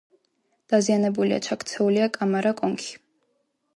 დაზიანებულია: 0.73 1.39
ჩაქცეულია 1.49 2.09
კამარა, 2.17 2.55
კონქი. 2.63 2.91